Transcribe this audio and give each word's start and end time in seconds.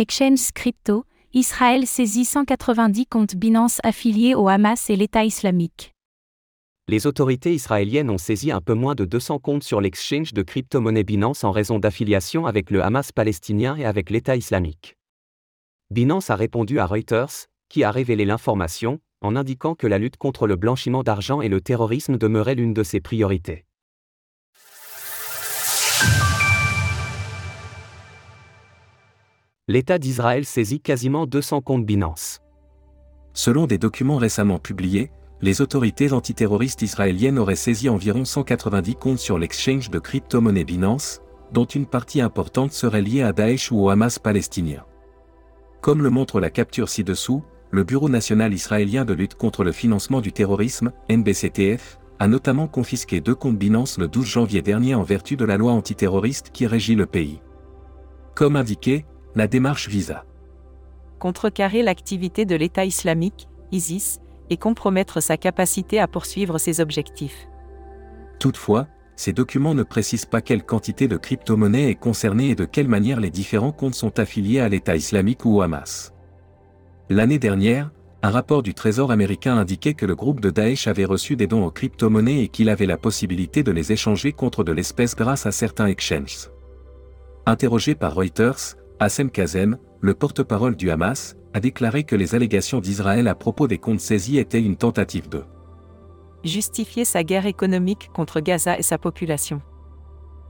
Exchange 0.00 0.52
Crypto, 0.54 1.04
Israël 1.34 1.84
saisit 1.84 2.24
190 2.24 3.06
comptes 3.06 3.34
Binance 3.34 3.80
affiliés 3.82 4.36
au 4.36 4.46
Hamas 4.46 4.90
et 4.90 4.94
l'État 4.94 5.24
islamique. 5.24 5.92
Les 6.86 7.08
autorités 7.08 7.52
israéliennes 7.52 8.08
ont 8.08 8.16
saisi 8.16 8.52
un 8.52 8.60
peu 8.60 8.74
moins 8.74 8.94
de 8.94 9.04
200 9.04 9.40
comptes 9.40 9.64
sur 9.64 9.80
l'exchange 9.80 10.32
de 10.32 10.42
crypto-monnaie 10.42 11.02
Binance 11.02 11.42
en 11.42 11.50
raison 11.50 11.80
d'affiliation 11.80 12.46
avec 12.46 12.70
le 12.70 12.80
Hamas 12.80 13.10
palestinien 13.10 13.74
et 13.74 13.84
avec 13.84 14.10
l'État 14.10 14.36
islamique. 14.36 14.94
Binance 15.90 16.30
a 16.30 16.36
répondu 16.36 16.78
à 16.78 16.86
Reuters, 16.86 17.48
qui 17.68 17.82
a 17.82 17.90
révélé 17.90 18.24
l'information, 18.24 19.00
en 19.20 19.34
indiquant 19.34 19.74
que 19.74 19.88
la 19.88 19.98
lutte 19.98 20.16
contre 20.16 20.46
le 20.46 20.54
blanchiment 20.54 21.02
d'argent 21.02 21.40
et 21.40 21.48
le 21.48 21.60
terrorisme 21.60 22.18
demeurait 22.18 22.54
l'une 22.54 22.72
de 22.72 22.84
ses 22.84 23.00
priorités. 23.00 23.64
L'État 29.70 29.98
d'Israël 29.98 30.46
saisit 30.46 30.80
quasiment 30.80 31.26
200 31.26 31.60
comptes 31.60 31.84
Binance. 31.84 32.40
Selon 33.34 33.66
des 33.66 33.76
documents 33.76 34.16
récemment 34.16 34.58
publiés, 34.58 35.10
les 35.42 35.60
autorités 35.60 36.10
antiterroristes 36.14 36.80
israéliennes 36.80 37.38
auraient 37.38 37.54
saisi 37.54 37.90
environ 37.90 38.24
190 38.24 38.94
comptes 38.94 39.18
sur 39.18 39.38
l'exchange 39.38 39.90
de 39.90 39.98
crypto-monnaie 39.98 40.64
Binance, 40.64 41.20
dont 41.52 41.66
une 41.66 41.84
partie 41.84 42.22
importante 42.22 42.72
serait 42.72 43.02
liée 43.02 43.20
à 43.20 43.34
Daesh 43.34 43.70
ou 43.70 43.84
au 43.84 43.90
Hamas 43.90 44.18
palestinien. 44.18 44.86
Comme 45.82 46.02
le 46.02 46.08
montre 46.08 46.40
la 46.40 46.48
capture 46.48 46.88
ci-dessous, 46.88 47.42
le 47.70 47.84
Bureau 47.84 48.08
national 48.08 48.54
israélien 48.54 49.04
de 49.04 49.12
lutte 49.12 49.34
contre 49.34 49.64
le 49.64 49.72
financement 49.72 50.22
du 50.22 50.32
terrorisme, 50.32 50.92
NBCTF, 51.10 51.98
a 52.18 52.26
notamment 52.26 52.68
confisqué 52.68 53.20
deux 53.20 53.34
comptes 53.34 53.58
Binance 53.58 53.98
le 53.98 54.08
12 54.08 54.24
janvier 54.24 54.62
dernier 54.62 54.94
en 54.94 55.02
vertu 55.02 55.36
de 55.36 55.44
la 55.44 55.58
loi 55.58 55.72
antiterroriste 55.72 56.52
qui 56.54 56.66
régit 56.66 56.94
le 56.94 57.04
pays. 57.04 57.42
Comme 58.34 58.56
indiqué, 58.56 59.04
la 59.38 59.46
démarche 59.46 59.88
visa 59.88 60.24
contrecarrer 61.18 61.82
l'activité 61.82 62.44
de 62.44 62.54
l'État 62.54 62.84
islamique, 62.84 63.48
ISIS, 63.72 64.20
et 64.50 64.56
compromettre 64.56 65.20
sa 65.20 65.36
capacité 65.36 65.98
à 66.00 66.06
poursuivre 66.06 66.58
ses 66.58 66.80
objectifs. 66.80 67.48
Toutefois, 68.38 68.86
ces 69.16 69.32
documents 69.32 69.74
ne 69.74 69.82
précisent 69.82 70.26
pas 70.26 70.40
quelle 70.40 70.62
quantité 70.62 71.08
de 71.08 71.16
crypto-monnaie 71.16 71.90
est 71.90 71.96
concernée 71.96 72.50
et 72.50 72.54
de 72.54 72.64
quelle 72.64 72.88
manière 72.88 73.20
les 73.20 73.30
différents 73.30 73.72
comptes 73.72 73.96
sont 73.96 74.18
affiliés 74.20 74.60
à 74.60 74.68
l'État 74.68 74.96
islamique 74.96 75.44
ou 75.44 75.56
au 75.56 75.62
Hamas. 75.62 76.14
L'année 77.10 77.40
dernière, 77.40 77.90
un 78.22 78.30
rapport 78.30 78.62
du 78.62 78.74
Trésor 78.74 79.10
américain 79.10 79.56
indiquait 79.56 79.94
que 79.94 80.06
le 80.06 80.14
groupe 80.14 80.40
de 80.40 80.50
Daesh 80.50 80.86
avait 80.86 81.04
reçu 81.04 81.36
des 81.36 81.46
dons 81.46 81.66
aux 81.66 81.70
crypto-monnaies 81.70 82.44
et 82.44 82.48
qu'il 82.48 82.68
avait 82.68 82.86
la 82.86 82.96
possibilité 82.96 83.62
de 83.62 83.72
les 83.72 83.92
échanger 83.92 84.32
contre 84.32 84.62
de 84.62 84.72
l'espèce 84.72 85.14
grâce 85.16 85.46
à 85.46 85.52
certains 85.52 85.86
exchanges. 85.86 86.48
Interrogé 87.44 87.94
par 87.94 88.14
Reuters, 88.14 88.76
Hassem 89.00 89.30
Kazem, 89.30 89.78
le 90.00 90.14
porte-parole 90.14 90.74
du 90.74 90.90
Hamas, 90.90 91.36
a 91.54 91.60
déclaré 91.60 92.02
que 92.02 92.16
les 92.16 92.34
allégations 92.34 92.80
d'Israël 92.80 93.28
à 93.28 93.34
propos 93.34 93.68
des 93.68 93.78
comptes 93.78 94.00
saisis 94.00 94.38
étaient 94.38 94.62
une 94.62 94.76
tentative 94.76 95.28
de 95.28 95.44
justifier 96.44 97.04
sa 97.04 97.24
guerre 97.24 97.46
économique 97.46 98.10
contre 98.14 98.40
Gaza 98.40 98.78
et 98.78 98.82
sa 98.82 98.98
population. 98.98 99.60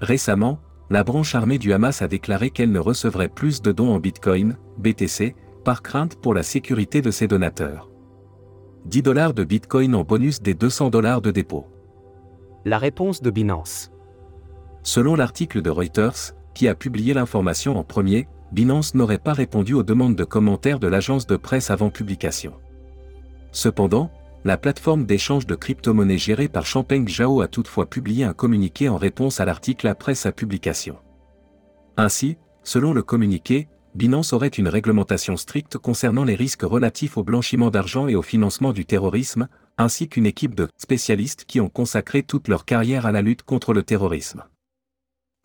Récemment, 0.00 0.58
la 0.90 1.04
branche 1.04 1.34
armée 1.34 1.58
du 1.58 1.72
Hamas 1.72 2.02
a 2.02 2.08
déclaré 2.08 2.50
qu'elle 2.50 2.72
ne 2.72 2.78
recevrait 2.78 3.28
plus 3.28 3.62
de 3.62 3.72
dons 3.72 3.94
en 3.94 3.98
Bitcoin, 3.98 4.56
BTC, 4.78 5.34
par 5.64 5.82
crainte 5.82 6.16
pour 6.16 6.34
la 6.34 6.42
sécurité 6.42 7.00
de 7.02 7.10
ses 7.10 7.28
donateurs. 7.28 7.90
10 8.86 9.02
dollars 9.02 9.34
de 9.34 9.44
Bitcoin 9.44 9.94
en 9.94 10.04
bonus 10.04 10.40
des 10.42 10.54
200 10.54 10.90
dollars 10.90 11.20
de 11.20 11.30
dépôt. 11.30 11.66
La 12.64 12.78
réponse 12.78 13.22
de 13.22 13.30
Binance. 13.30 13.90
Selon 14.82 15.14
l'article 15.14 15.62
de 15.62 15.70
Reuters, 15.70 16.34
qui 16.54 16.68
a 16.68 16.74
publié 16.74 17.14
l'information 17.14 17.76
en 17.76 17.84
premier, 17.84 18.28
Binance 18.52 18.94
n'aurait 18.94 19.18
pas 19.18 19.32
répondu 19.32 19.74
aux 19.74 19.82
demandes 19.82 20.16
de 20.16 20.24
commentaires 20.24 20.80
de 20.80 20.88
l'agence 20.88 21.26
de 21.26 21.36
presse 21.36 21.70
avant 21.70 21.90
publication. 21.90 22.52
Cependant, 23.52 24.10
la 24.44 24.56
plateforme 24.56 25.04
d'échange 25.04 25.46
de 25.46 25.54
crypto-monnaies 25.54 26.18
gérée 26.18 26.48
par 26.48 26.66
Champagne 26.66 27.06
Zhao 27.06 27.42
a 27.42 27.48
toutefois 27.48 27.86
publié 27.86 28.24
un 28.24 28.32
communiqué 28.32 28.88
en 28.88 28.96
réponse 28.96 29.38
à 29.38 29.44
l'article 29.44 29.86
après 29.86 30.14
sa 30.14 30.32
publication. 30.32 30.96
Ainsi, 31.96 32.38
selon 32.64 32.92
le 32.92 33.02
communiqué, 33.02 33.68
Binance 33.94 34.32
aurait 34.32 34.48
une 34.48 34.68
réglementation 34.68 35.36
stricte 35.36 35.76
concernant 35.76 36.24
les 36.24 36.36
risques 36.36 36.62
relatifs 36.62 37.18
au 37.18 37.24
blanchiment 37.24 37.70
d'argent 37.70 38.08
et 38.08 38.14
au 38.14 38.22
financement 38.22 38.72
du 38.72 38.86
terrorisme, 38.86 39.48
ainsi 39.78 40.08
qu'une 40.08 40.26
équipe 40.26 40.54
de 40.54 40.68
spécialistes 40.76 41.44
qui 41.44 41.60
ont 41.60 41.68
consacré 41.68 42.22
toute 42.22 42.48
leur 42.48 42.64
carrière 42.64 43.04
à 43.04 43.12
la 43.12 43.22
lutte 43.22 43.42
contre 43.42 43.74
le 43.74 43.82
terrorisme. 43.82 44.44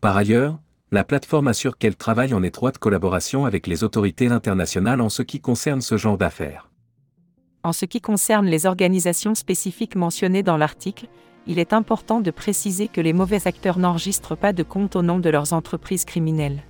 Par 0.00 0.16
ailleurs, 0.16 0.60
la 0.92 1.02
plateforme 1.02 1.48
assure 1.48 1.78
qu'elle 1.78 1.96
travaille 1.96 2.32
en 2.32 2.42
étroite 2.42 2.78
collaboration 2.78 3.44
avec 3.44 3.66
les 3.66 3.82
autorités 3.82 4.28
internationales 4.28 5.00
en 5.00 5.08
ce 5.08 5.22
qui 5.22 5.40
concerne 5.40 5.80
ce 5.80 5.96
genre 5.96 6.16
d'affaires. 6.16 6.70
En 7.64 7.72
ce 7.72 7.84
qui 7.84 8.00
concerne 8.00 8.46
les 8.46 8.66
organisations 8.66 9.34
spécifiques 9.34 9.96
mentionnées 9.96 10.44
dans 10.44 10.56
l'article, 10.56 11.08
il 11.48 11.58
est 11.58 11.72
important 11.72 12.20
de 12.20 12.30
préciser 12.30 12.86
que 12.86 13.00
les 13.00 13.12
mauvais 13.12 13.48
acteurs 13.48 13.78
n'enregistrent 13.78 14.36
pas 14.36 14.52
de 14.52 14.62
compte 14.62 14.94
au 14.94 15.02
nom 15.02 15.18
de 15.18 15.30
leurs 15.30 15.52
entreprises 15.52 16.04
criminelles. 16.04 16.62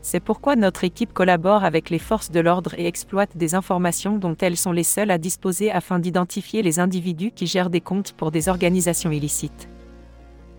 C'est 0.00 0.20
pourquoi 0.20 0.56
notre 0.56 0.84
équipe 0.84 1.12
collabore 1.12 1.64
avec 1.64 1.90
les 1.90 1.98
forces 1.98 2.30
de 2.30 2.40
l'ordre 2.40 2.72
et 2.78 2.86
exploite 2.86 3.36
des 3.36 3.54
informations 3.54 4.16
dont 4.16 4.36
elles 4.40 4.56
sont 4.56 4.72
les 4.72 4.84
seules 4.84 5.10
à 5.10 5.18
disposer 5.18 5.70
afin 5.70 5.98
d'identifier 5.98 6.62
les 6.62 6.78
individus 6.78 7.32
qui 7.32 7.46
gèrent 7.46 7.68
des 7.68 7.82
comptes 7.82 8.12
pour 8.12 8.30
des 8.30 8.48
organisations 8.48 9.10
illicites. 9.10 9.68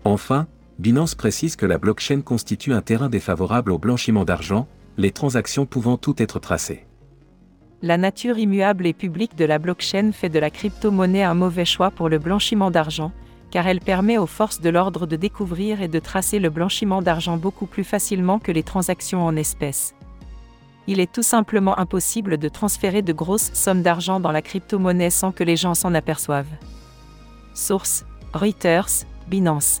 Enfin, 0.04 0.46
Binance 0.80 1.14
précise 1.14 1.56
que 1.56 1.66
la 1.66 1.76
blockchain 1.76 2.22
constitue 2.22 2.72
un 2.72 2.80
terrain 2.80 3.10
défavorable 3.10 3.70
au 3.70 3.78
blanchiment 3.78 4.24
d'argent, 4.24 4.66
les 4.96 5.10
transactions 5.10 5.66
pouvant 5.66 5.98
toutes 5.98 6.22
être 6.22 6.38
tracées. 6.38 6.86
La 7.82 7.98
nature 7.98 8.38
immuable 8.38 8.86
et 8.86 8.94
publique 8.94 9.36
de 9.36 9.44
la 9.44 9.58
blockchain 9.58 10.10
fait 10.12 10.30
de 10.30 10.38
la 10.38 10.48
crypto-monnaie 10.48 11.22
un 11.22 11.34
mauvais 11.34 11.66
choix 11.66 11.90
pour 11.90 12.08
le 12.08 12.18
blanchiment 12.18 12.70
d'argent, 12.70 13.12
car 13.50 13.66
elle 13.66 13.80
permet 13.80 14.16
aux 14.16 14.26
forces 14.26 14.62
de 14.62 14.70
l'ordre 14.70 15.06
de 15.06 15.16
découvrir 15.16 15.82
et 15.82 15.88
de 15.88 15.98
tracer 15.98 16.38
le 16.38 16.48
blanchiment 16.48 17.02
d'argent 17.02 17.36
beaucoup 17.36 17.66
plus 17.66 17.84
facilement 17.84 18.38
que 18.38 18.50
les 18.50 18.62
transactions 18.62 19.22
en 19.22 19.36
espèces. 19.36 19.94
Il 20.86 20.98
est 20.98 21.12
tout 21.12 21.22
simplement 21.22 21.78
impossible 21.78 22.38
de 22.38 22.48
transférer 22.48 23.02
de 23.02 23.12
grosses 23.12 23.52
sommes 23.52 23.82
d'argent 23.82 24.18
dans 24.18 24.32
la 24.32 24.40
crypto-monnaie 24.40 25.10
sans 25.10 25.30
que 25.30 25.44
les 25.44 25.56
gens 25.56 25.74
s'en 25.74 25.92
aperçoivent. 25.92 26.56
Source 27.52 28.06
Reuters, 28.32 29.04
Binance. 29.28 29.80